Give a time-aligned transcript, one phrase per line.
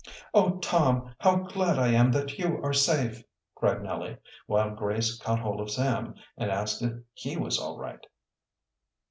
[0.33, 5.37] "Oh, Tom, how glad I am that you are safe!" cried Nellie, while Grace caught
[5.41, 8.03] hold of Sam and asked if he was all right.